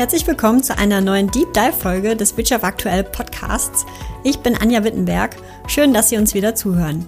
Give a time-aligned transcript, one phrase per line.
[0.00, 3.84] Herzlich willkommen zu einer neuen Deep Dive Folge des Wirtschaft aktuell Podcasts.
[4.24, 5.36] Ich bin Anja Wittenberg.
[5.66, 7.06] Schön, dass Sie uns wieder zuhören.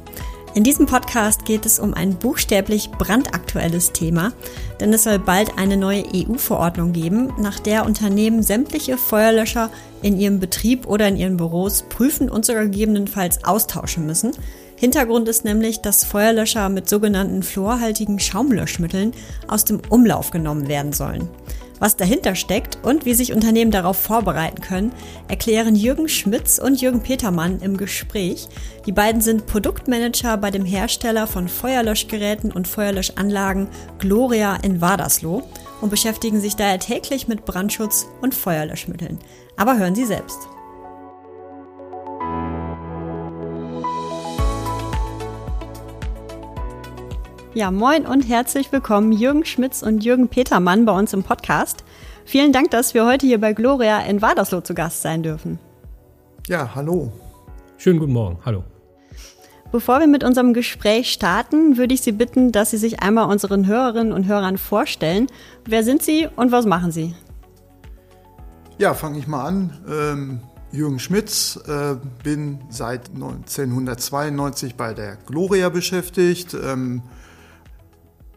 [0.55, 4.35] In diesem Podcast geht es um ein buchstäblich brandaktuelles Thema,
[4.79, 9.71] denn es soll bald eine neue EU-Verordnung geben, nach der Unternehmen sämtliche Feuerlöscher
[10.03, 14.33] in ihrem Betrieb oder in ihren Büros prüfen und sogar gegebenenfalls austauschen müssen.
[14.77, 19.15] Hintergrund ist nämlich, dass Feuerlöscher mit sogenannten fluorhaltigen Schaumlöschmitteln
[19.49, 21.31] aus dem Umlauf genommen werden sollen.
[21.83, 24.93] Was dahinter steckt und wie sich Unternehmen darauf vorbereiten können,
[25.27, 28.47] erklären Jürgen Schmitz und Jürgen Petermann im Gespräch.
[28.87, 33.67] Die beiden sind Produktmanager bei dem Hersteller von Feuerlöschgeräten und Feuerlöschanlagen
[33.99, 35.43] Gloria in Wadersloh
[35.81, 39.19] und beschäftigen sich daher täglich mit Brandschutz und Feuerlöschmitteln.
[39.57, 40.39] Aber hören Sie selbst.
[47.55, 51.85] Ja, moin und herzlich willkommen Jürgen Schmitz und Jürgen Petermann bei uns im Podcast.
[52.25, 55.59] Vielen Dank, dass wir heute hier bei Gloria in Wadersloh zu Gast sein dürfen.
[56.47, 57.13] Ja, hallo.
[57.77, 58.65] Schönen guten Morgen, hallo.
[59.71, 63.67] Bevor wir mit unserem Gespräch starten, würde ich Sie bitten, dass Sie sich einmal unseren
[63.67, 65.27] Hörerinnen und Hörern vorstellen.
[65.67, 67.15] Wer sind Sie und was machen Sie?
[68.79, 69.79] Ja, fange ich mal an.
[69.91, 76.55] Ähm, Jürgen Schmitz, äh, bin seit 1992 bei der Gloria beschäftigt.
[76.55, 77.03] Ähm,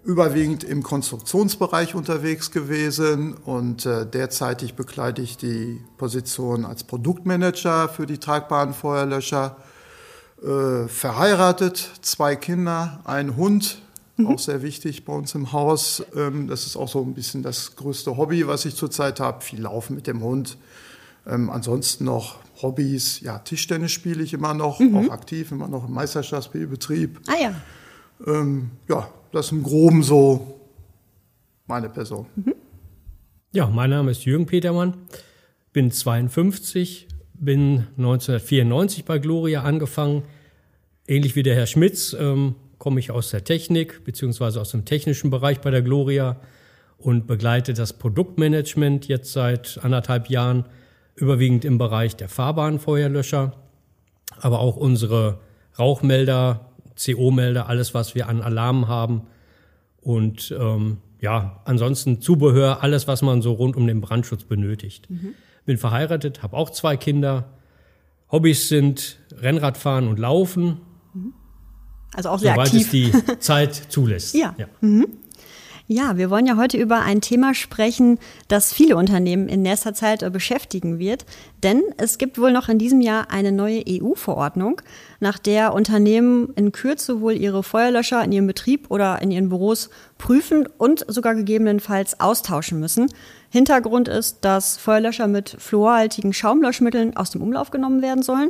[0.05, 8.05] überwiegend im Konstruktionsbereich unterwegs gewesen und äh, derzeitig bekleide ich die Position als Produktmanager für
[8.05, 9.57] die tragbaren Feuerlöscher.
[10.43, 13.81] Äh, verheiratet, zwei Kinder, ein Hund,
[14.17, 14.27] mhm.
[14.27, 16.03] auch sehr wichtig bei uns im Haus.
[16.15, 19.43] Ähm, das ist auch so ein bisschen das größte Hobby, was ich zurzeit habe.
[19.43, 20.57] Viel Laufen mit dem Hund.
[21.25, 24.97] Ähm, ansonsten noch Hobbys, ja, Tischtennis spiele ich immer noch, mhm.
[24.97, 27.21] auch aktiv, immer noch im Meisterschaftsspielbetrieb.
[27.25, 27.55] Ah ja.
[28.27, 30.61] Ähm, ja, das ist im Groben so
[31.67, 32.25] meine Person.
[32.35, 32.55] Mhm.
[33.51, 34.95] Ja, mein Name ist Jürgen Petermann,
[35.73, 40.23] bin 52, bin 1994 bei Gloria angefangen.
[41.07, 45.29] Ähnlich wie der Herr Schmitz ähm, komme ich aus der Technik beziehungsweise aus dem technischen
[45.29, 46.37] Bereich bei der Gloria
[46.97, 50.65] und begleite das Produktmanagement jetzt seit anderthalb Jahren
[51.15, 53.53] überwiegend im Bereich der Fahrbahnfeuerlöscher,
[54.39, 55.39] aber auch unsere
[55.77, 59.23] Rauchmelder, CO-Melder, alles, was wir an Alarmen haben.
[60.01, 65.09] Und ähm, ja, ansonsten Zubehör, alles, was man so rund um den Brandschutz benötigt.
[65.09, 65.33] Mhm.
[65.65, 67.49] Bin verheiratet, habe auch zwei Kinder.
[68.31, 70.81] Hobbys sind Rennradfahren und Laufen.
[71.13, 71.33] Mhm.
[72.13, 73.13] Also auch sehr soweit aktiv.
[73.13, 74.35] es die Zeit zulässt.
[74.35, 74.55] Ja.
[74.57, 74.67] ja.
[74.81, 75.07] Mhm.
[75.87, 80.23] Ja, wir wollen ja heute über ein Thema sprechen, das viele Unternehmen in nächster Zeit
[80.23, 81.27] äh, beschäftigen wird.
[81.61, 84.81] Denn es gibt wohl noch in diesem Jahr eine neue EU-Verordnung,
[85.19, 89.91] nach der Unternehmen in Kürze wohl ihre Feuerlöscher in ihrem Betrieb oder in ihren Büros
[90.17, 93.07] prüfen und sogar gegebenenfalls austauschen müssen.
[93.51, 98.49] Hintergrund ist, dass Feuerlöscher mit fluorhaltigen Schaumlöschmitteln aus dem Umlauf genommen werden sollen.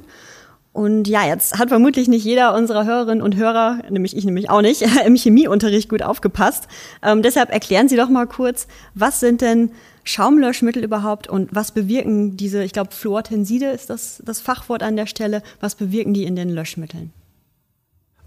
[0.76, 4.62] Und ja, jetzt hat vermutlich nicht jeder unserer Hörerinnen und Hörer, nämlich ich nämlich auch
[4.62, 6.68] nicht, im Chemieunterricht gut aufgepasst.
[7.02, 9.72] Ähm, deshalb erklären Sie doch mal kurz, was sind denn
[10.04, 15.08] Schaumlöschmittel überhaupt und was bewirken diese, ich glaube, Fluortenside ist das, das Fachwort an der
[15.08, 17.14] Stelle, was bewirken die in den Löschmitteln?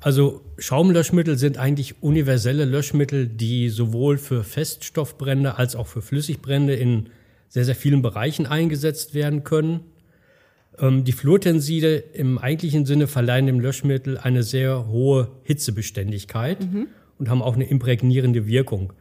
[0.01, 7.11] Also Schaumlöschmittel sind eigentlich universelle Löschmittel, die sowohl für Feststoffbrände als auch für Flüssigbrände in
[7.51, 9.81] sehr, sehr vielen Bereichen eingesetzt werden können.
[10.81, 16.89] Ähm, die Fluortenside im eigentlichen Sinne verleihen dem Löschmittel eine sehr hohe Hitzebeständigkeit mhm.
[17.19, 18.93] und haben auch eine imprägnierende Wirkung.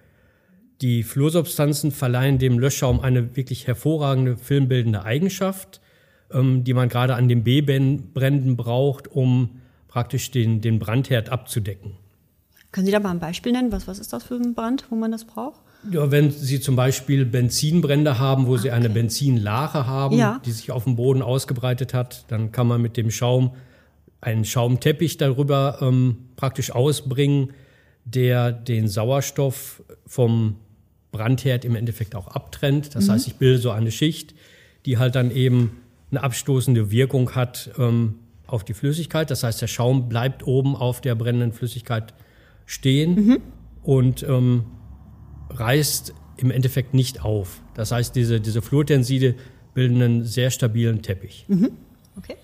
[0.81, 5.81] Die Fluorsubstanzen verleihen dem Löschschaum eine wirklich hervorragende filmbildende Eigenschaft,
[6.31, 11.93] ähm, die man gerade an den B-Bränden braucht, um praktisch den, den Brandherd abzudecken.
[12.71, 13.71] Können Sie da mal ein Beispiel nennen?
[13.71, 15.61] Was, was ist das für ein Brand, wo man das braucht?
[15.91, 18.63] Ja, wenn Sie zum Beispiel Benzinbrände haben, wo okay.
[18.63, 20.41] Sie eine Benzinlache haben, ja.
[20.45, 23.51] die sich auf dem Boden ausgebreitet hat, dann kann man mit dem Schaum
[24.19, 27.51] einen Schaumteppich darüber ähm, praktisch ausbringen,
[28.05, 30.55] der den Sauerstoff vom
[31.11, 32.95] Brandherd im Endeffekt auch abtrennt.
[32.95, 33.11] Das mhm.
[33.11, 34.33] heißt, ich bilde so eine Schicht,
[34.85, 35.81] die halt dann eben
[36.11, 38.15] eine abstoßende Wirkung hat ähm,
[38.45, 39.29] auf die Flüssigkeit.
[39.29, 42.13] Das heißt, der Schaum bleibt oben auf der brennenden Flüssigkeit
[42.65, 43.41] stehen mhm.
[43.83, 44.65] und ähm,
[45.49, 47.61] reißt im Endeffekt nicht auf.
[47.73, 49.35] Das heißt, diese, diese Fluortenside
[49.73, 51.45] bilden einen sehr stabilen Teppich.
[51.47, 51.71] Mhm.
[52.17, 52.35] Okay.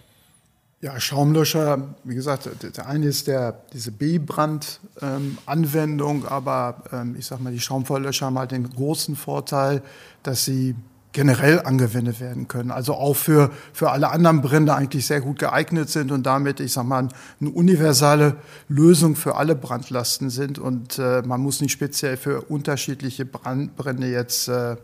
[0.82, 7.40] Ja, Schaumlöscher, wie gesagt, der eine ist der, diese B-Brand-Anwendung, ähm, aber ähm, ich sag
[7.40, 9.82] mal, die Schaumfeuerlöscher haben halt den großen Vorteil,
[10.24, 10.76] dass sie
[11.14, 12.72] generell angewendet werden können.
[12.72, 16.74] Also auch für, für alle anderen Brände eigentlich sehr gut geeignet sind und damit, ich
[16.74, 17.08] sag mal,
[17.40, 18.36] eine universale
[18.68, 24.08] Lösung für alle Brandlasten sind und äh, man muss nicht speziell für unterschiedliche Brand, Brände
[24.08, 24.76] jetzt äh,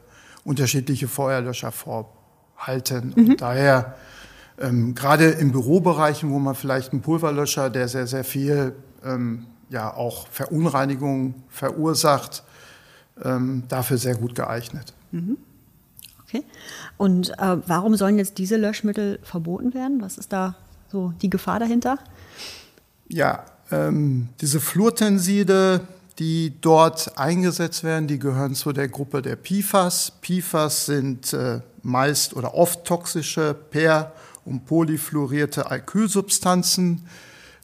[0.44, 3.14] unterschiedliche Feuerlöscher vorhalten.
[3.16, 3.30] Mhm.
[3.30, 3.96] Und daher
[4.60, 9.94] ähm, gerade in Bürobereichen, wo man vielleicht einen Pulverlöscher, der sehr, sehr viel ähm, ja
[9.94, 12.44] auch Verunreinigung verursacht,
[13.24, 14.94] ähm, dafür sehr gut geeignet.
[15.12, 15.38] Mhm.
[16.30, 16.44] Okay.
[16.98, 20.00] Und äh, warum sollen jetzt diese Löschmittel verboten werden?
[20.02, 20.56] Was ist da
[20.92, 21.98] so die Gefahr dahinter?
[23.08, 25.82] Ja, ähm, diese Fluortenside,
[26.20, 30.14] die dort eingesetzt werden, die gehören zu der Gruppe der PFAS.
[30.22, 34.12] PFAS sind äh, meist oder oft toxische per-
[34.46, 37.08] und polyfluorierte Alkylsubstanzen.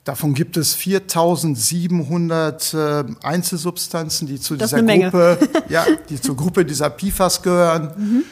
[0.06, 5.38] Davon gibt es 4700 äh, Einzelsubstanzen, die zu dieser Gruppe,
[5.70, 7.92] ja, die zur Gruppe dieser PFAS gehören.
[7.96, 8.24] Mhm.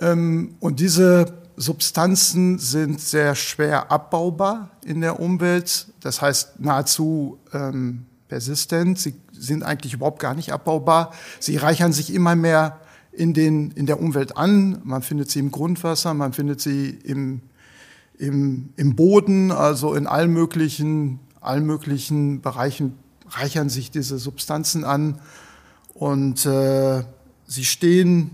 [0.00, 5.88] Ähm, und diese Substanzen sind sehr schwer abbaubar in der Umwelt.
[6.00, 8.98] Das heißt nahezu ähm, persistent.
[8.98, 11.12] Sie sind eigentlich überhaupt gar nicht abbaubar.
[11.38, 12.80] Sie reichern sich immer mehr
[13.12, 14.80] in, den, in der Umwelt an.
[14.84, 17.40] Man findet sie im Grundwasser, man findet sie im,
[18.18, 22.98] im, im Boden, also in allen möglichen, allen möglichen Bereichen
[23.28, 25.20] reichern sich diese Substanzen an.
[25.94, 27.04] Und äh,
[27.46, 28.32] sie stehen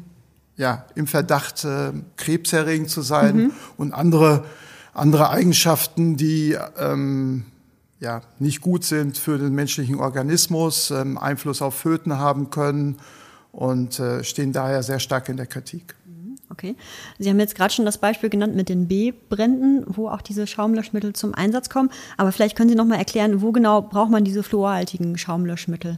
[0.60, 3.52] ja, im Verdacht, äh, krebserregend zu sein mhm.
[3.78, 4.44] und andere,
[4.92, 7.46] andere Eigenschaften, die ähm,
[7.98, 12.98] ja, nicht gut sind für den menschlichen Organismus, ähm, Einfluss auf Föten haben können
[13.52, 15.94] und äh, stehen daher sehr stark in der Kritik.
[16.04, 16.76] Mhm, okay.
[17.18, 21.14] Sie haben jetzt gerade schon das Beispiel genannt mit den B-Bränden, wo auch diese Schaumlöschmittel
[21.14, 21.88] zum Einsatz kommen.
[22.18, 25.96] Aber vielleicht können Sie noch mal erklären, wo genau braucht man diese fluorhaltigen Schaumlöschmittel?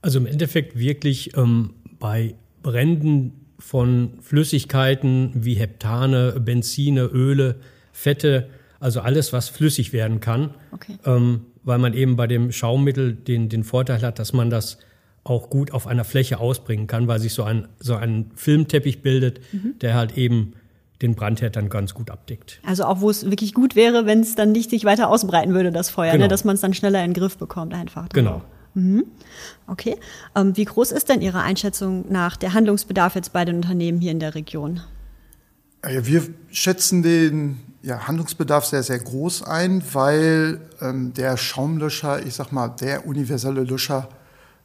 [0.00, 2.36] Also im Endeffekt wirklich ähm, bei
[2.68, 7.56] Bränden von Flüssigkeiten wie Heptane, Benzine, Öle,
[7.92, 10.98] Fette, also alles, was flüssig werden kann, okay.
[11.06, 14.76] ähm, weil man eben bei dem Schaummittel den, den Vorteil hat, dass man das
[15.24, 19.40] auch gut auf einer Fläche ausbringen kann, weil sich so ein, so ein Filmteppich bildet,
[19.50, 19.78] mhm.
[19.80, 20.52] der halt eben
[21.00, 22.60] den Brandherd dann ganz gut abdeckt.
[22.66, 25.72] Also auch wo es wirklich gut wäre, wenn es dann nicht sich weiter ausbreiten würde,
[25.72, 26.18] das Feuer, ne?
[26.18, 26.24] genau.
[26.24, 26.28] ne?
[26.28, 28.10] dass man es dann schneller in den Griff bekommt einfach.
[28.10, 28.42] Genau.
[28.78, 29.06] Mhm.
[29.66, 29.96] Okay.
[30.36, 34.12] Ähm, wie groß ist denn Ihrer Einschätzung nach der Handlungsbedarf jetzt bei den Unternehmen hier
[34.12, 34.80] in der Region?
[35.82, 42.52] Wir schätzen den ja, Handlungsbedarf sehr, sehr groß ein, weil ähm, der Schaumlöscher, ich sag
[42.52, 44.08] mal, der universelle Löscher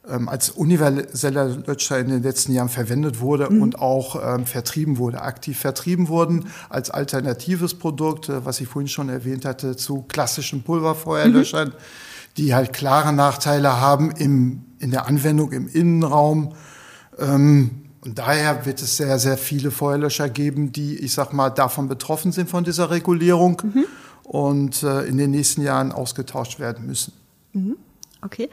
[0.08, 3.62] ähm, als universeller Löscher in den letzten Jahren verwendet wurde mhm.
[3.62, 8.88] und auch ähm, vertrieben wurde, aktiv vertrieben wurden als alternatives Produkt, äh, was ich vorhin
[8.88, 11.68] schon erwähnt hatte, zu klassischen Pulverfeuerlöschern.
[11.68, 11.74] Mhm
[12.36, 16.54] die halt klare Nachteile haben im, in der Anwendung im Innenraum.
[17.18, 21.88] Ähm, und daher wird es sehr, sehr viele Feuerlöscher geben, die, ich sag mal, davon
[21.88, 23.84] betroffen sind von dieser Regulierung mhm.
[24.24, 27.14] und äh, in den nächsten Jahren ausgetauscht werden müssen.
[27.52, 27.76] Mhm.
[28.20, 28.50] Okay.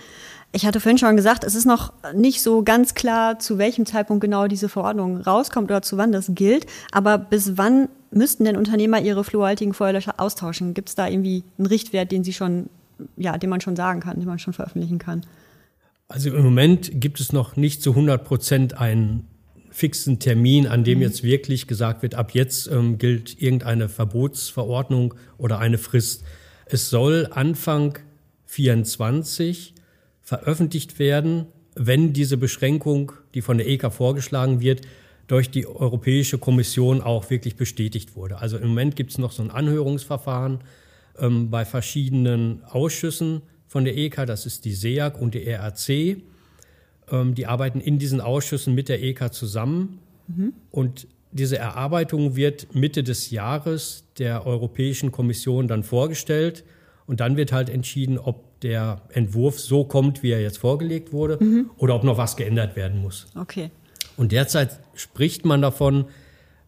[0.53, 4.21] Ich hatte vorhin schon gesagt, es ist noch nicht so ganz klar, zu welchem Zeitpunkt
[4.21, 6.65] genau diese Verordnung rauskommt oder zu wann das gilt.
[6.91, 10.73] Aber bis wann müssten denn Unternehmer ihre fluorhaltigen Feuerlöscher austauschen?
[10.73, 12.69] Gibt es da irgendwie einen Richtwert, den Sie schon
[13.17, 15.21] ja, den man schon sagen kann, den man schon veröffentlichen kann.
[16.07, 19.27] Also im Moment gibt es noch nicht zu 100 Prozent einen
[19.69, 21.03] fixen Termin, an dem mhm.
[21.03, 26.23] jetzt wirklich gesagt wird, ab jetzt ähm, gilt irgendeine Verbotsverordnung oder eine Frist.
[26.65, 27.97] Es soll Anfang
[28.45, 29.73] 24
[30.21, 34.81] veröffentlicht werden, wenn diese Beschränkung, die von der EK vorgeschlagen wird,
[35.27, 38.39] durch die Europäische Kommission auch wirklich bestätigt wurde.
[38.39, 40.59] Also im Moment gibt es noch so ein Anhörungsverfahren
[41.19, 45.89] ähm, bei verschiedenen Ausschüssen von der EK, das ist die SEAG und die RAC.
[45.89, 49.99] Ähm, die arbeiten in diesen Ausschüssen mit der EK zusammen.
[50.27, 50.53] Mhm.
[50.71, 56.63] Und diese Erarbeitung wird Mitte des Jahres der Europäischen Kommission dann vorgestellt.
[57.07, 61.43] Und dann wird halt entschieden, ob der Entwurf so kommt, wie er jetzt vorgelegt wurde,
[61.43, 61.71] mhm.
[61.77, 63.27] oder ob noch was geändert werden muss.
[63.35, 63.71] Okay.
[64.17, 66.05] Und derzeit spricht man davon,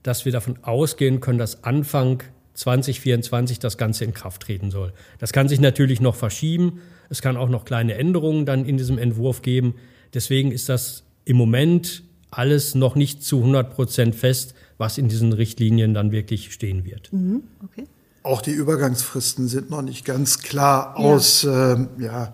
[0.02, 4.93] dass wir davon ausgehen können, dass Anfang 2024 das Ganze in Kraft treten soll.
[5.19, 6.81] Das kann sich natürlich noch verschieben.
[7.10, 9.75] Es kann auch noch kleine Änderungen dann in diesem Entwurf geben.
[10.13, 15.33] Deswegen ist das im Moment alles noch nicht zu 100 Prozent fest, was in diesen
[15.33, 17.12] Richtlinien dann wirklich stehen wird.
[17.13, 17.88] Mhm, okay.
[18.24, 21.03] Auch die Übergangsfristen sind noch nicht ganz klar ja.
[21.03, 22.33] aus, äh, ja,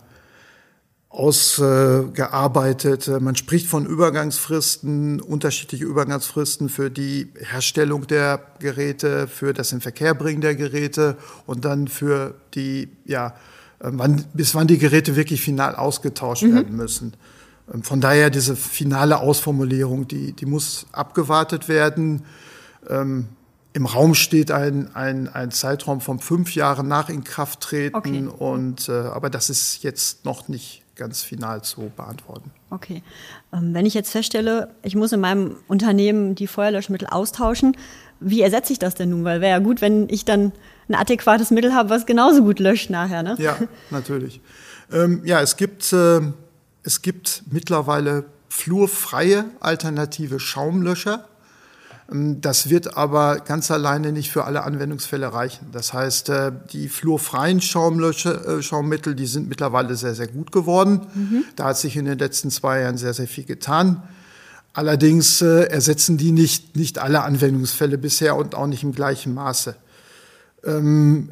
[1.09, 3.07] ausgearbeitet.
[3.19, 10.55] Man spricht von Übergangsfristen, unterschiedliche Übergangsfristen für die Herstellung der Geräte, für das Inverkehrbringen der
[10.55, 13.33] Geräte und dann für die, ja,
[13.79, 16.53] wann, bis wann die Geräte wirklich final ausgetauscht mhm.
[16.53, 17.13] werden müssen.
[17.81, 22.23] Von daher diese finale Ausformulierung, die, die muss abgewartet werden.
[22.87, 23.29] Ähm,
[23.73, 28.27] Im Raum steht ein, ein, ein Zeitraum von fünf Jahren nach Inkrafttreten okay.
[28.27, 32.51] und äh, aber das ist jetzt noch nicht ganz final zu beantworten.
[32.69, 33.01] Okay.
[33.51, 37.75] Ähm, wenn ich jetzt feststelle, ich muss in meinem Unternehmen die Feuerlöschmittel austauschen,
[38.19, 39.23] wie ersetze ich das denn nun?
[39.23, 40.51] Weil wäre ja gut, wenn ich dann
[40.87, 43.35] ein adäquates Mittel habe, was genauso gut löscht nachher, ne?
[43.39, 43.57] Ja,
[43.89, 44.41] natürlich.
[44.91, 46.21] Ähm, ja, es gibt, äh,
[46.83, 51.27] es gibt mittlerweile flurfreie alternative Schaumlöscher.
[52.11, 55.67] Ähm, das wird aber ganz alleine nicht für alle Anwendungsfälle reichen.
[55.71, 61.07] Das heißt, äh, die fluorfreien Schaumlöscher, äh, Schaummittel, die sind mittlerweile sehr, sehr gut geworden.
[61.13, 61.43] Mhm.
[61.55, 64.03] Da hat sich in den letzten zwei Jahren sehr, sehr viel getan.
[64.73, 69.75] Allerdings äh, ersetzen die nicht, nicht alle Anwendungsfälle bisher und auch nicht im gleichen Maße.
[70.63, 71.31] Ähm,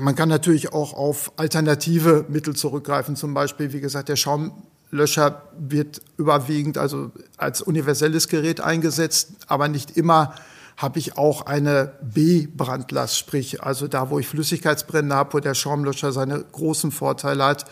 [0.00, 4.16] man kann natürlich auch auf alternative Mittel zurückgreifen, zum Beispiel, wie gesagt, der
[4.94, 10.34] Schaumlöscher wird überwiegend also als universelles Gerät eingesetzt, aber nicht immer
[10.76, 16.12] habe ich auch eine B-Brandlast, sprich also da, wo ich Flüssigkeitsbrände habe, wo der Schaumlöscher
[16.12, 17.64] seine großen Vorteile hat.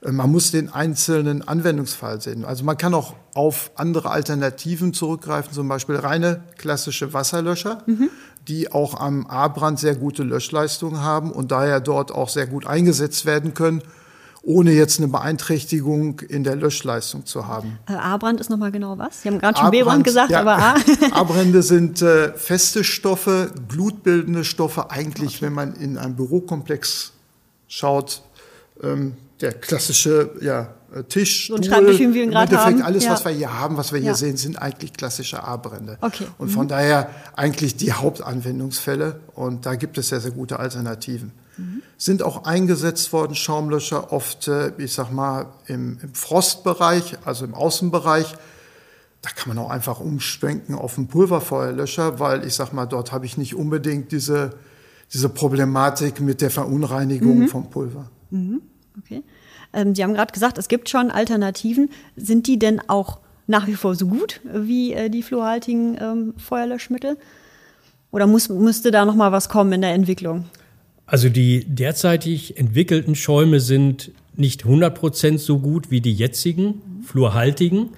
[0.00, 2.44] Äh, man muss den einzelnen Anwendungsfall sehen.
[2.44, 8.10] Also man kann auch auf andere Alternativen zurückgreifen, zum Beispiel reine klassische Wasserlöscher, mhm.
[8.46, 13.26] die auch am A-Brand sehr gute Löschleistungen haben und daher dort auch sehr gut eingesetzt
[13.26, 13.82] werden können,
[14.42, 17.78] ohne jetzt eine Beeinträchtigung in der Löschleistung zu haben.
[17.88, 19.22] Äh, A-Brand ist nochmal genau was?
[19.22, 20.74] Sie haben gerade schon B-Brand gesagt, ja, aber A.
[21.12, 25.46] A-Brände sind äh, feste Stoffe, blutbildende Stoffe, eigentlich, okay.
[25.46, 27.12] wenn man in einem Bürokomplex
[27.68, 28.22] schaut,
[28.82, 30.74] ähm, der klassische ja,
[31.08, 32.82] Tisch, so ein Schreibtisch, wie wir ihn gerade haben.
[32.82, 33.12] alles, ja.
[33.12, 34.14] was wir hier haben, was wir hier ja.
[34.14, 35.98] sehen, sind eigentlich klassische A-Brände.
[36.00, 36.26] Okay.
[36.36, 36.70] Und von mhm.
[36.70, 39.20] daher eigentlich die Hauptanwendungsfälle.
[39.34, 41.32] Und da gibt es sehr, sehr gute Alternativen.
[41.60, 41.82] Mhm.
[41.98, 47.54] Sind auch eingesetzt worden, Schaumlöscher, oft, äh, ich sag mal, im, im Frostbereich, also im
[47.54, 48.34] Außenbereich.
[49.22, 53.26] Da kann man auch einfach umschwenken auf einen Pulverfeuerlöscher, weil ich sag mal, dort habe
[53.26, 54.54] ich nicht unbedingt diese,
[55.12, 57.48] diese Problematik mit der Verunreinigung mhm.
[57.48, 58.10] vom Pulver.
[58.30, 58.62] Mhm.
[58.98, 59.22] Okay.
[59.72, 61.90] Ähm, Sie haben gerade gesagt, es gibt schon Alternativen.
[62.16, 67.18] Sind die denn auch nach wie vor so gut wie äh, die fluorhaltigen ähm, Feuerlöschmittel?
[68.10, 70.46] Oder muss, müsste da noch mal was kommen in der Entwicklung?
[71.10, 77.88] Also die derzeitig entwickelten Schäume sind nicht 100% so gut wie die jetzigen fluorhaltigen.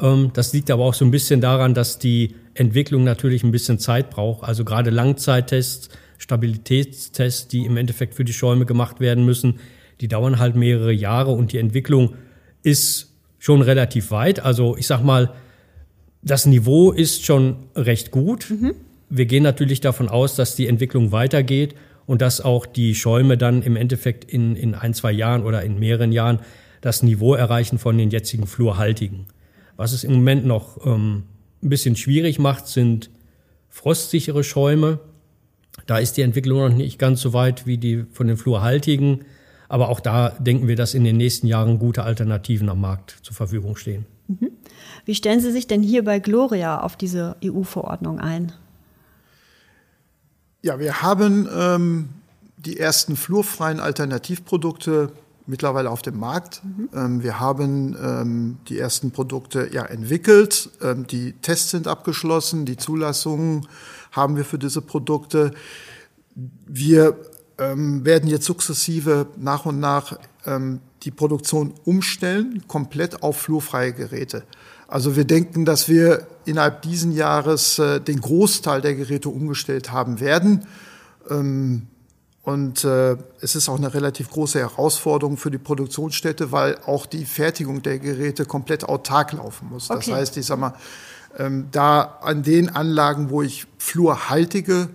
[0.00, 3.78] Ähm, das liegt aber auch so ein bisschen daran, dass die Entwicklung natürlich ein bisschen
[3.78, 4.48] Zeit braucht.
[4.48, 9.58] Also gerade Langzeittests, Stabilitätstests, die im Endeffekt für die Schäume gemacht werden müssen,
[10.00, 12.14] die dauern halt mehrere Jahre und die Entwicklung
[12.62, 14.40] ist schon relativ weit.
[14.40, 15.34] Also ich sag mal,
[16.22, 18.48] das Niveau ist schon recht gut.
[18.48, 18.76] Mhm.
[19.10, 21.74] Wir gehen natürlich davon aus, dass die Entwicklung weitergeht
[22.06, 25.78] und dass auch die Schäume dann im Endeffekt in, in ein, zwei Jahren oder in
[25.78, 26.40] mehreren Jahren
[26.80, 29.26] das Niveau erreichen von den jetzigen Fluorhaltigen.
[29.76, 31.24] Was es im Moment noch ähm,
[31.62, 33.10] ein bisschen schwierig macht, sind
[33.68, 34.98] frostsichere Schäume.
[35.86, 39.24] Da ist die Entwicklung noch nicht ganz so weit wie die von den Fluorhaltigen.
[39.68, 43.34] Aber auch da denken wir, dass in den nächsten Jahren gute Alternativen am Markt zur
[43.34, 44.04] Verfügung stehen.
[44.28, 44.50] Mhm.
[45.06, 48.52] Wie stellen Sie sich denn hier bei Gloria auf diese EU-Verordnung ein?
[50.62, 52.08] Ja, wir haben ähm,
[52.56, 55.10] die ersten flurfreien Alternativprodukte
[55.44, 56.62] mittlerweile auf dem Markt.
[56.64, 56.88] Mhm.
[56.94, 60.70] Ähm, wir haben ähm, die ersten Produkte ja entwickelt.
[60.80, 63.66] Ähm, die Tests sind abgeschlossen, die Zulassungen
[64.12, 65.50] haben wir für diese Produkte.
[66.66, 67.16] Wir
[67.58, 70.16] ähm, werden jetzt sukzessive nach und nach
[70.46, 74.44] ähm, die Produktion umstellen, komplett auf flurfreie Geräte.
[74.86, 80.20] Also wir denken, dass wir innerhalb diesen Jahres äh, den Großteil der Geräte umgestellt haben
[80.20, 80.66] werden.
[81.30, 81.86] Ähm,
[82.42, 87.24] und äh, es ist auch eine relativ große Herausforderung für die Produktionsstätte, weil auch die
[87.24, 89.90] Fertigung der Geräte komplett autark laufen muss.
[89.90, 90.10] Okay.
[90.10, 90.74] Das heißt, ich sag mal,
[91.38, 94.88] ähm, da an den Anlagen, wo ich fluorhaltige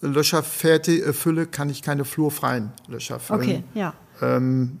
[0.00, 3.40] Löcher fertig, äh, fülle, kann ich keine flurfreien Löcher füllen.
[3.40, 3.92] Okay, ja.
[4.22, 4.80] Ähm,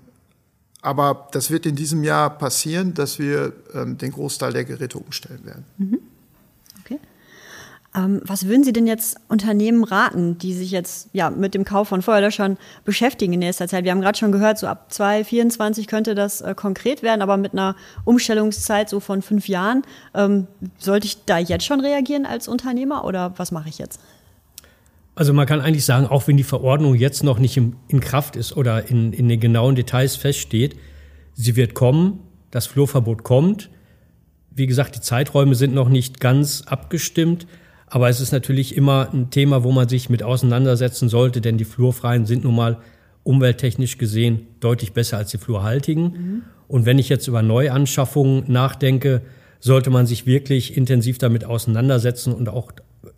[0.86, 5.44] aber das wird in diesem Jahr passieren, dass wir ähm, den Großteil der Geräte umstellen
[5.44, 5.64] werden.
[5.78, 5.98] Mhm.
[6.80, 7.00] Okay.
[7.96, 11.88] Ähm, was würden Sie denn jetzt Unternehmen raten, die sich jetzt ja, mit dem Kauf
[11.88, 13.82] von Feuerlöschern beschäftigen in nächster Zeit?
[13.82, 17.52] Wir haben gerade schon gehört, so ab 2024 könnte das äh, konkret werden, aber mit
[17.52, 17.74] einer
[18.04, 19.82] Umstellungszeit so von fünf Jahren.
[20.14, 20.46] Ähm,
[20.78, 23.98] sollte ich da jetzt schon reagieren als Unternehmer oder was mache ich jetzt?
[25.16, 28.36] Also man kann eigentlich sagen, auch wenn die Verordnung jetzt noch nicht in, in Kraft
[28.36, 30.76] ist oder in, in den genauen Details feststeht,
[31.32, 32.20] sie wird kommen,
[32.50, 33.70] das Flurverbot kommt.
[34.50, 37.46] Wie gesagt, die Zeiträume sind noch nicht ganz abgestimmt,
[37.86, 41.64] aber es ist natürlich immer ein Thema, wo man sich mit auseinandersetzen sollte, denn die
[41.64, 42.78] Flurfreien sind nun mal
[43.22, 46.02] umwelttechnisch gesehen deutlich besser als die Flurhaltigen.
[46.02, 46.42] Mhm.
[46.68, 49.22] Und wenn ich jetzt über Neuanschaffungen nachdenke,
[49.60, 52.72] sollte man sich wirklich intensiv damit auseinandersetzen und auch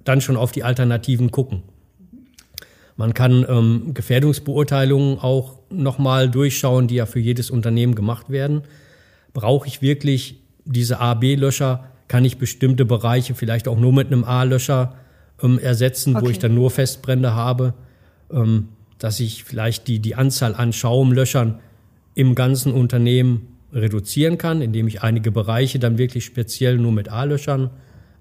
[0.05, 1.65] dann schon auf die Alternativen gucken.
[2.99, 8.63] Man kann ähm, Gefährdungsbeurteilungen auch nochmal durchschauen, die ja für jedes Unternehmen gemacht werden.
[9.33, 11.85] brauche ich wirklich diese A-B-Löscher?
[12.09, 14.97] Kann ich bestimmte Bereiche vielleicht auch nur mit einem A-Löscher
[15.41, 16.27] ähm, ersetzen, okay.
[16.27, 17.75] wo ich dann nur Festbrände habe?
[18.33, 21.61] Ähm, dass ich vielleicht die, die Anzahl an Schaumlöschern
[22.17, 27.71] im ganzen Unternehmen reduzieren kann, indem ich einige Bereiche dann wirklich speziell nur mit A-Löschern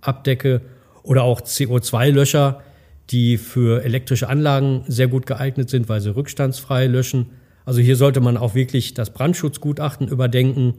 [0.01, 0.62] abdecke
[1.01, 2.62] oder auch CO2-Löscher,
[3.09, 7.27] die für elektrische Anlagen sehr gut geeignet sind, weil sie rückstandsfrei löschen.
[7.65, 10.75] Also hier sollte man auch wirklich das Brandschutzgutachten überdenken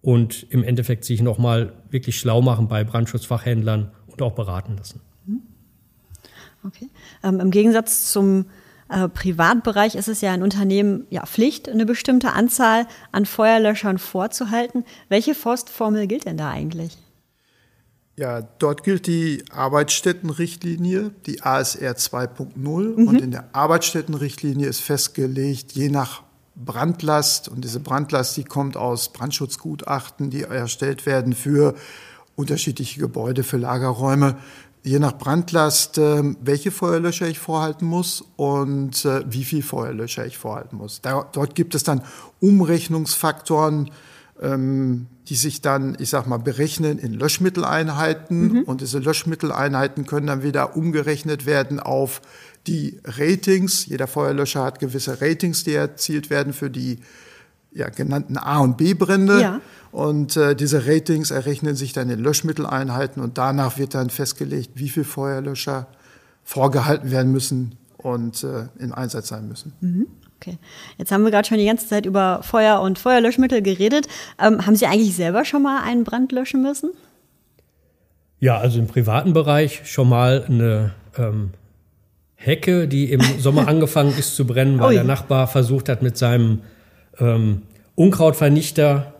[0.00, 5.00] und im Endeffekt sich nochmal wirklich schlau machen bei Brandschutzfachhändlern und auch beraten lassen.
[6.66, 6.88] Okay.
[7.22, 8.46] Ähm, Im Gegensatz zum
[8.88, 14.84] äh, Privatbereich ist es ja ein Unternehmen ja Pflicht, eine bestimmte Anzahl an Feuerlöschern vorzuhalten.
[15.08, 16.96] Welche Forstformel gilt denn da eigentlich?
[18.16, 22.54] Ja, dort gilt die Arbeitsstättenrichtlinie, die ASR 2.0.
[22.56, 23.08] Mhm.
[23.08, 26.22] Und in der Arbeitsstättenrichtlinie ist festgelegt, je nach
[26.54, 31.74] Brandlast, und diese Brandlast, die kommt aus Brandschutzgutachten, die erstellt werden für
[32.36, 34.36] unterschiedliche Gebäude, für Lagerräume,
[34.84, 40.38] je nach Brandlast, äh, welche Feuerlöscher ich vorhalten muss und äh, wie viel Feuerlöscher ich
[40.38, 41.00] vorhalten muss.
[41.00, 42.02] Dort gibt es dann
[42.40, 43.92] Umrechnungsfaktoren, ähm,
[44.40, 48.62] die sich dann, ich sag mal, berechnen in Löschmitteleinheiten mhm.
[48.62, 52.20] und diese Löschmitteleinheiten können dann wieder umgerechnet werden auf
[52.66, 53.86] die Ratings.
[53.86, 56.98] Jeder Feuerlöscher hat gewisse Ratings, die erzielt werden für die
[57.72, 59.40] ja, genannten A- und B-Brände.
[59.40, 59.60] Ja.
[59.92, 64.88] Und äh, diese Ratings errechnen sich dann in Löschmitteleinheiten und danach wird dann festgelegt, wie
[64.88, 65.86] viel Feuerlöscher
[66.42, 69.72] vorgehalten werden müssen und äh, in Einsatz sein müssen.
[69.80, 70.06] Mhm.
[70.44, 70.58] Okay.
[70.98, 74.08] Jetzt haben wir gerade schon die ganze Zeit über Feuer und Feuerlöschmittel geredet.
[74.38, 76.90] Ähm, haben Sie eigentlich selber schon mal einen Brand löschen müssen?
[78.40, 81.52] Ja, also im privaten Bereich schon mal eine ähm,
[82.34, 84.94] Hecke, die im Sommer angefangen ist zu brennen, weil Ui.
[84.94, 86.60] der Nachbar versucht hat, mit seinem
[87.18, 87.62] ähm,
[87.94, 89.14] Unkrautvernichter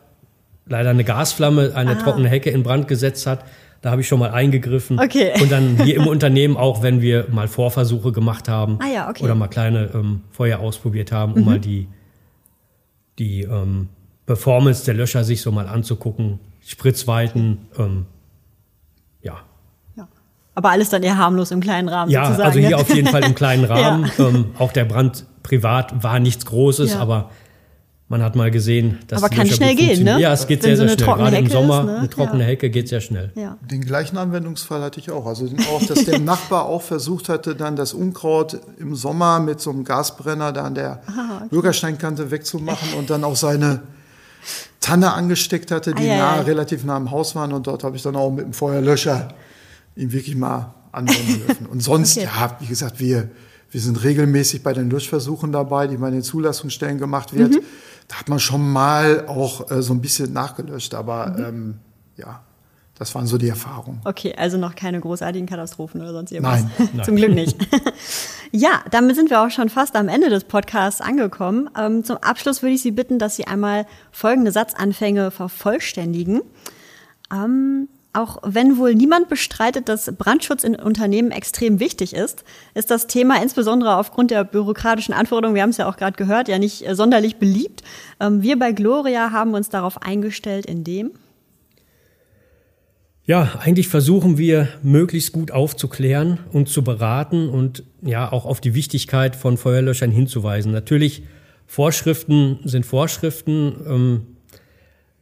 [0.67, 2.03] leider eine Gasflamme, eine ah.
[2.03, 3.45] trockene Hecke in Brand gesetzt hat.
[3.85, 4.99] Da habe ich schon mal eingegriffen.
[4.99, 5.33] Okay.
[5.43, 9.23] Und dann hier im Unternehmen auch, wenn wir mal Vorversuche gemacht haben ah, ja, okay.
[9.23, 11.45] oder mal kleine ähm, Feuer ausprobiert haben, um mhm.
[11.45, 11.89] mal die,
[13.19, 13.91] die ähm,
[14.25, 18.07] Performance der Löscher sich so mal anzugucken, Spritzweiten, ähm,
[19.21, 19.41] ja.
[19.97, 20.09] ja.
[20.55, 22.11] Aber alles dann eher harmlos im kleinen Rahmen.
[22.11, 22.47] Ja, sozusagen.
[22.47, 24.11] also hier auf jeden Fall im kleinen Rahmen.
[24.17, 24.29] ja.
[24.29, 27.01] Ähm, auch der Brand privat war nichts Großes, ja.
[27.01, 27.33] aber
[28.09, 30.21] man hat mal gesehen, dass Aber kann schnell gehen, ne?
[30.21, 31.17] Ja, es geht Wenn sehr, sehr so schnell.
[31.17, 31.99] Gerade im Sommer ist, ne?
[31.99, 32.49] eine trockene ja.
[32.49, 33.33] Hecke geht sehr schnell.
[33.35, 33.57] Ja.
[33.63, 35.25] Den gleichen Anwendungsfall hatte ich auch.
[35.27, 39.71] Also auch, dass der Nachbar auch versucht hatte, dann das Unkraut im Sommer mit so
[39.71, 41.49] einem Gasbrenner da an der Aha, okay.
[41.49, 43.81] Bürgersteinkante wegzumachen und dann auch seine
[44.81, 47.55] Tanne angesteckt hatte, die ah, nah, relativ nah am Haus waren.
[47.55, 49.29] Und dort habe ich dann auch mit dem Feuerlöscher
[49.97, 51.67] ihn wirklich mal anwenden dürfen.
[51.67, 52.27] Und sonst, okay.
[52.27, 53.31] ja, wie gesagt, wir,
[53.71, 57.53] wir sind regelmäßig bei den Löschversuchen dabei, die bei den Zulassungsstellen gemacht wird.
[57.53, 57.61] Mhm
[58.09, 61.45] da hat man schon mal auch äh, so ein bisschen nachgelöscht, aber mhm.
[61.45, 61.75] ähm,
[62.17, 62.41] ja,
[62.97, 64.01] das waren so die Erfahrungen.
[64.05, 66.65] Okay, also noch keine großartigen Katastrophen oder sonst irgendwas.
[66.79, 67.01] Nein.
[67.05, 67.57] Zum Glück nicht.
[68.53, 71.69] ja, damit sind wir auch schon fast am Ende des Podcasts angekommen.
[71.77, 76.43] Ähm, zum Abschluss würde ich Sie bitten, dass Sie einmal folgende Satzanfänge vervollständigen.
[77.33, 83.07] Ähm, auch wenn wohl niemand bestreitet, dass Brandschutz in Unternehmen extrem wichtig ist, ist das
[83.07, 86.87] Thema insbesondere aufgrund der bürokratischen Anforderungen, wir haben es ja auch gerade gehört, ja nicht
[86.87, 87.83] äh, sonderlich beliebt.
[88.21, 91.11] Ähm, wir bei Gloria haben uns darauf eingestellt, indem
[93.27, 98.75] ja, eigentlich versuchen wir möglichst gut aufzuklären und zu beraten und ja auch auf die
[98.75, 100.73] Wichtigkeit von Feuerlöschern hinzuweisen.
[100.73, 101.23] Natürlich,
[101.67, 103.77] Vorschriften sind Vorschriften.
[103.89, 104.34] Ähm,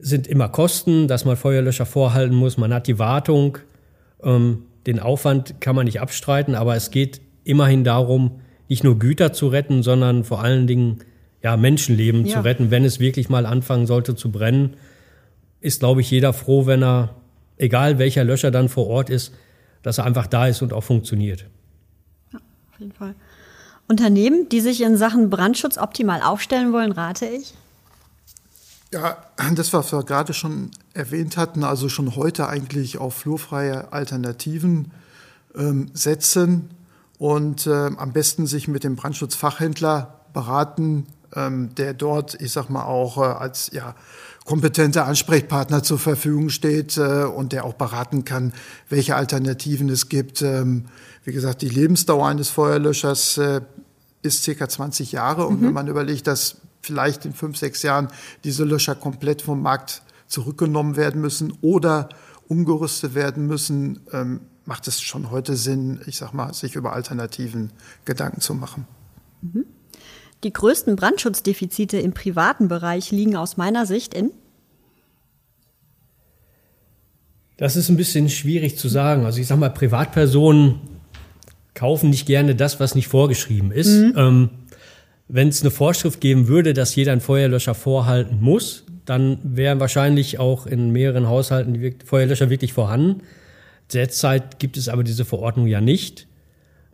[0.03, 2.59] sind immer Kosten, dass man Feuerlöscher vorhalten muss.
[2.59, 3.59] Man hat die Wartung.
[4.23, 9.33] Ähm, den Aufwand kann man nicht abstreiten, aber es geht immerhin darum, nicht nur Güter
[9.33, 10.99] zu retten, sondern vor allen Dingen
[11.41, 12.35] ja, Menschenleben ja.
[12.37, 12.71] zu retten.
[12.73, 14.75] Wenn es wirklich mal anfangen sollte zu brennen,
[15.61, 17.15] ist, glaube ich, jeder froh, wenn er,
[17.57, 19.33] egal welcher Löscher dann vor Ort ist,
[19.83, 21.47] dass er einfach da ist und auch funktioniert.
[22.33, 22.41] Ja,
[22.73, 23.15] auf jeden Fall.
[23.89, 27.55] Unternehmen, die sich in Sachen Brandschutz optimal aufstellen wollen, rate ich?
[28.93, 29.17] Ja,
[29.55, 34.93] das, was wir gerade schon erwähnt hatten, also schon heute eigentlich auf flurfreie Alternativen
[35.57, 36.71] ähm, setzen
[37.19, 42.85] und äh, am besten sich mit dem Brandschutzfachhändler beraten, ähm, der dort, ich sag mal,
[42.85, 43.95] auch äh, als ja,
[44.45, 48.53] kompetenter Ansprechpartner zur Verfügung steht äh, und der auch beraten kann,
[48.91, 50.43] welche Alternativen es gibt.
[50.43, 50.87] Ähm,
[51.25, 53.63] wie gesagt, die Lebensdauer eines Feuerlöschers äh,
[54.23, 55.47] ist circa 20 Jahre.
[55.47, 55.67] Und mhm.
[55.67, 58.09] wenn man überlegt, dass vielleicht in fünf, sechs Jahren
[58.45, 62.09] diese Löscher komplett vom Markt zurückgenommen werden müssen oder
[62.49, 67.73] umgerüstet werden müssen, ähm, macht es schon heute Sinn, ich sag mal, sich über Alternativen
[68.05, 68.87] Gedanken zu machen.
[69.41, 69.65] Mhm.
[70.45, 74.33] Die größten Brandschutzdefizite im privaten Bereich liegen aus meiner Sicht in
[77.57, 79.25] Das ist ein bisschen schwierig zu sagen.
[79.25, 80.81] Also ich sag mal, Privatpersonen
[81.75, 83.89] kaufen nicht gerne das, was nicht vorgeschrieben ist.
[83.89, 84.15] Mhm.
[84.17, 84.51] Ähm,
[85.29, 90.39] Wenn es eine Vorschrift geben würde, dass jeder einen Feuerlöscher vorhalten muss, dann wären wahrscheinlich
[90.39, 93.23] auch in mehreren Haushalten die Feuerlöscher wirklich vorhanden.
[93.93, 96.27] Derzeit gibt es aber diese Verordnung ja nicht.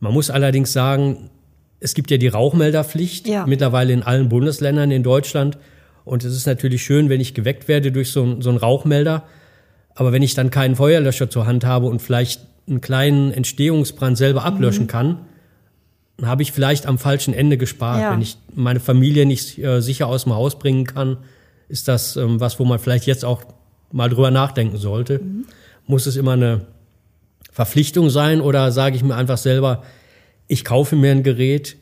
[0.01, 1.31] Man muss allerdings sagen,
[1.81, 3.47] es gibt ja die Rauchmelderpflicht ja.
[3.47, 5.59] mittlerweile in allen Bundesländern in Deutschland.
[6.05, 9.25] Und es ist natürlich schön, wenn ich geweckt werde durch so, so einen Rauchmelder.
[9.95, 14.45] Aber wenn ich dann keinen Feuerlöscher zur Hand habe und vielleicht einen kleinen Entstehungsbrand selber
[14.45, 14.89] ablöschen mhm.
[14.89, 15.19] kann,
[16.23, 18.01] habe ich vielleicht am falschen Ende gespart.
[18.01, 18.13] Ja.
[18.13, 21.19] Wenn ich meine Familie nicht äh, sicher aus dem Haus bringen kann,
[21.69, 23.43] ist das ähm, was, wo man vielleicht jetzt auch
[23.93, 25.21] mal drüber nachdenken sollte.
[25.21, 25.45] Mhm.
[25.87, 26.67] Muss es immer eine
[27.53, 29.83] Verpflichtung sein oder sage ich mir einfach selber,
[30.47, 31.77] ich kaufe mir ein Gerät,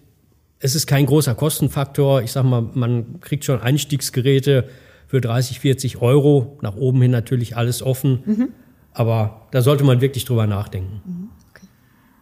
[0.58, 2.22] es ist kein großer Kostenfaktor.
[2.22, 4.68] Ich sage mal, man kriegt schon Einstiegsgeräte
[5.06, 6.58] für 30, 40 Euro.
[6.62, 8.22] Nach oben hin natürlich alles offen.
[8.24, 8.48] Mhm.
[8.92, 11.02] Aber da sollte man wirklich drüber nachdenken.
[11.04, 11.28] Mhm.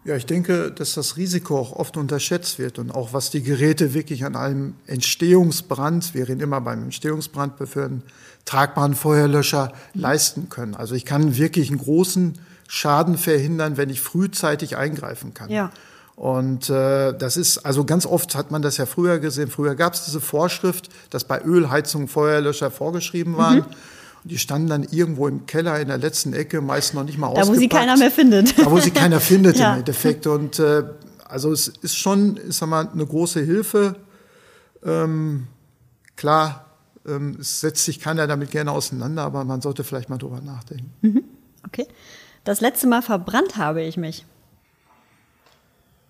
[0.04, 3.94] Ja, ich denke, dass das Risiko auch oft unterschätzt wird und auch was die Geräte
[3.94, 8.02] wirklich an einem Entstehungsbrand, wir reden immer beim Entstehungsbrand einen
[8.44, 10.74] tragbaren Feuerlöscher leisten können.
[10.74, 12.34] Also ich kann wirklich einen großen
[12.68, 15.50] Schaden verhindern, wenn ich frühzeitig eingreifen kann.
[15.50, 15.70] Ja.
[16.16, 19.48] Und äh, das ist, also ganz oft hat man das ja früher gesehen.
[19.48, 23.58] Früher gab es diese Vorschrift, dass bei Ölheizungen Feuerlöscher vorgeschrieben waren.
[23.58, 23.64] Mhm.
[24.24, 27.26] Und die standen dann irgendwo im Keller in der letzten Ecke, meist noch nicht mal
[27.26, 27.48] ausgepackt.
[27.48, 28.58] Da, wo sie keiner mehr findet.
[28.58, 29.74] Da, wo sie keiner findet ja.
[29.74, 30.26] im Endeffekt.
[30.26, 30.84] Und äh,
[31.28, 33.96] also es ist schon, ich sag mal, eine große Hilfe.
[34.82, 35.46] Ähm,
[36.16, 36.64] klar,
[37.06, 40.90] ähm, es setzt sich keiner damit gerne auseinander, aber man sollte vielleicht mal drüber nachdenken.
[41.02, 41.24] Mhm.
[41.66, 41.86] Okay.
[42.44, 44.24] Das letzte Mal verbrannt habe ich mich.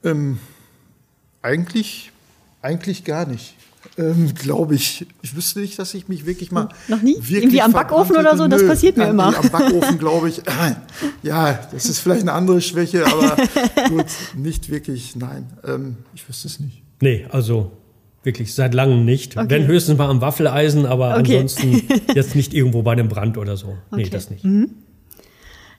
[0.04, 0.38] Ähm,
[1.42, 2.12] eigentlich,
[2.62, 3.56] eigentlich gar nicht.
[3.98, 5.06] Ähm, Glaube ich.
[5.22, 6.68] Ich wüsste nicht, dass ich mich wirklich mal.
[6.88, 7.16] Noch nie?
[7.28, 8.44] Irgendwie am Backofen oder so?
[8.44, 9.36] Nö, das passiert mir immer.
[9.36, 10.42] Am Backofen, glaube ich.
[11.22, 13.36] ja, das ist vielleicht eine andere Schwäche, aber
[13.88, 15.46] gut, nicht wirklich, nein.
[15.66, 16.82] Ähm, ich wüsste es nicht.
[17.00, 17.72] Nee, also
[18.22, 19.36] wirklich seit langem nicht.
[19.36, 19.46] Okay.
[19.48, 21.38] Wenn höchstens mal am Waffeleisen, aber okay.
[21.38, 21.82] ansonsten
[22.14, 23.76] jetzt nicht irgendwo bei einem Brand oder so.
[23.90, 24.02] Okay.
[24.02, 24.44] Nee, das nicht.
[24.44, 24.70] Mhm.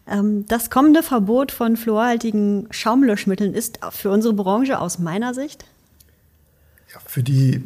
[0.08, 5.65] Ähm, das kommende Verbot von fluorhaltigen Schaumlöschmitteln ist für unsere Branche aus meiner Sicht?
[6.94, 7.63] Ja, für die.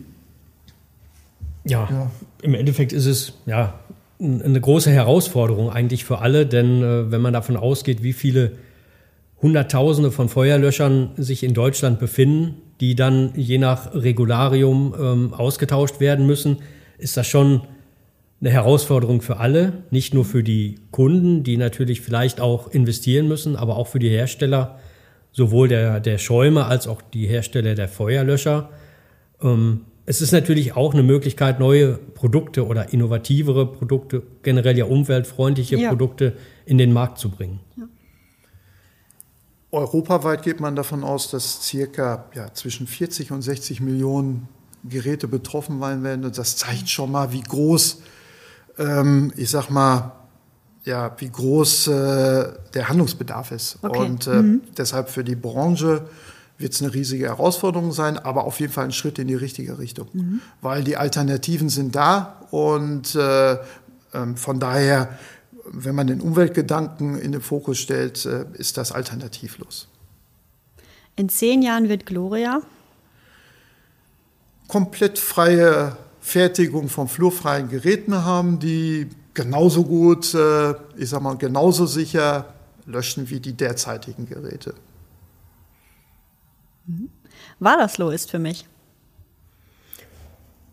[1.69, 2.11] Ja, ja.
[2.41, 3.79] im Endeffekt ist es ja
[4.21, 8.53] eine große Herausforderung eigentlich für alle, denn äh, wenn man davon ausgeht, wie viele
[9.41, 16.25] Hunderttausende von Feuerlöschern sich in Deutschland befinden, die dann je nach Regularium ähm, ausgetauscht werden
[16.25, 16.57] müssen,
[16.97, 17.61] ist das schon
[18.41, 23.55] eine Herausforderung für alle, nicht nur für die Kunden, die natürlich vielleicht auch investieren müssen,
[23.55, 24.79] aber auch für die Hersteller,
[25.31, 28.69] sowohl der, der Schäume als auch die Hersteller der Feuerlöscher.
[29.41, 35.77] Ähm, es ist natürlich auch eine Möglichkeit, neue Produkte oder innovativere Produkte, generell ja umweltfreundliche
[35.77, 35.89] ja.
[35.89, 37.59] Produkte in den Markt zu bringen.
[37.77, 37.83] Ja.
[39.71, 44.47] Europaweit geht man davon aus, dass circa ja, zwischen 40 und 60 Millionen
[44.83, 46.25] Geräte betroffen sein werden.
[46.25, 48.01] Und das zeigt schon mal, wie groß
[48.79, 50.13] ähm, ich sag mal,
[50.85, 53.77] ja, wie groß äh, der Handlungsbedarf ist.
[53.83, 53.99] Okay.
[53.99, 54.61] Und äh, mhm.
[54.75, 56.07] deshalb für die Branche
[56.59, 59.79] wird es eine riesige Herausforderung sein, aber auf jeden Fall ein Schritt in die richtige
[59.79, 60.41] Richtung, mhm.
[60.61, 63.57] weil die Alternativen sind da und äh,
[64.13, 65.17] ähm, von daher,
[65.65, 69.87] wenn man den Umweltgedanken in den Fokus stellt, äh, ist das alternativlos.
[71.15, 72.61] In zehn Jahren wird Gloria
[74.67, 81.85] komplett freie Fertigung von flurfreien Geräten haben, die genauso gut, äh, ich sag mal, genauso
[81.85, 82.53] sicher
[82.85, 84.73] löschen wie die derzeitigen Geräte.
[86.89, 87.09] Mhm.
[87.59, 88.65] Wadersloh ist für mich.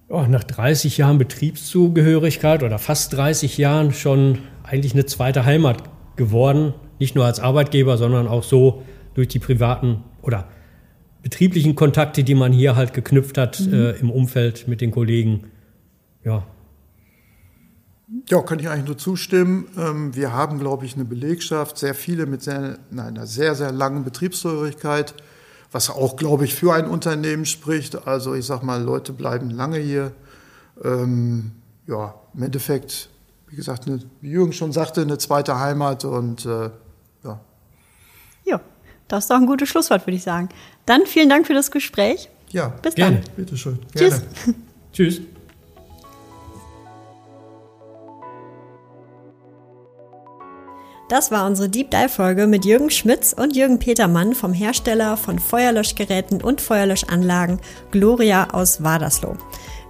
[0.09, 5.83] Ja, nach 30 Jahren Betriebszugehörigkeit oder fast 30 Jahren schon eigentlich eine zweite Heimat
[6.16, 6.74] geworden.
[6.98, 8.83] Nicht nur als Arbeitgeber, sondern auch so
[9.14, 10.48] durch die privaten oder
[11.22, 13.74] betrieblichen Kontakte, die man hier halt geknüpft hat mhm.
[13.74, 15.50] äh, im Umfeld mit den Kollegen.
[16.24, 16.46] Ja.
[18.29, 19.66] Ja, kann ich eigentlich nur zustimmen.
[19.76, 24.05] Ähm, wir haben, glaube ich, eine Belegschaft, sehr viele mit sehr, einer sehr, sehr langen
[24.05, 25.14] Betriebszugehörigkeit,
[25.76, 28.08] was auch, glaube ich, für ein Unternehmen spricht.
[28.08, 30.12] Also ich sage mal, Leute bleiben lange hier.
[30.82, 31.52] Ähm,
[31.86, 33.10] ja, im Endeffekt,
[33.48, 36.70] wie gesagt, eine, wie Jürgen schon sagte, eine zweite Heimat und äh,
[37.24, 37.40] ja.
[38.44, 38.60] Ja,
[39.06, 40.48] das ist doch ein gutes Schlusswort, würde ich sagen.
[40.86, 42.30] Dann vielen Dank für das Gespräch.
[42.52, 43.20] Ja, bis gerne.
[43.20, 43.34] dann.
[43.36, 43.78] Bitteschön.
[43.94, 44.22] Tschüss.
[44.94, 45.20] Tschüss.
[51.08, 55.38] Das war unsere Deep Dive Folge mit Jürgen Schmitz und Jürgen Petermann vom Hersteller von
[55.38, 57.60] Feuerlöschgeräten und Feuerlöschanlagen
[57.92, 59.36] Gloria aus Wadersloh.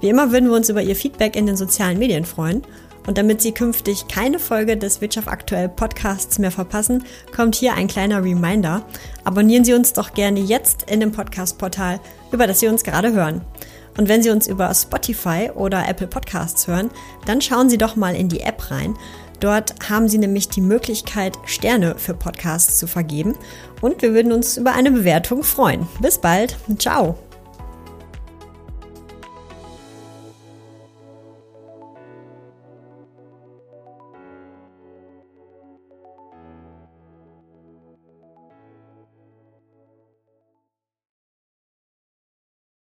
[0.02, 2.61] Wie immer würden wir uns über Ihr Feedback in den sozialen Medien freuen
[3.07, 7.88] Und damit Sie künftig keine Folge des Wirtschaft aktuell Podcasts mehr verpassen, kommt hier ein
[7.88, 8.85] kleiner Reminder.
[9.24, 11.98] Abonnieren Sie uns doch gerne jetzt in dem Podcast-Portal,
[12.31, 13.40] über das Sie uns gerade hören.
[13.96, 16.90] Und wenn Sie uns über Spotify oder Apple Podcasts hören,
[17.24, 18.94] dann schauen Sie doch mal in die App rein.
[19.40, 23.35] Dort haben Sie nämlich die Möglichkeit, Sterne für Podcasts zu vergeben.
[23.81, 25.87] Und wir würden uns über eine Bewertung freuen.
[26.01, 26.57] Bis bald.
[26.79, 27.18] Ciao.